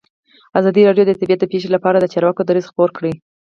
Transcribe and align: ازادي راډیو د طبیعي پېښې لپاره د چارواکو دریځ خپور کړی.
ازادي 0.59 0.81
راډیو 0.87 1.03
د 1.07 1.11
طبیعي 1.19 1.47
پېښې 1.51 1.67
لپاره 1.75 1.97
د 1.99 2.05
چارواکو 2.13 2.41
دریځ 2.49 2.65
خپور 2.69 2.89
کړی. 2.97 3.13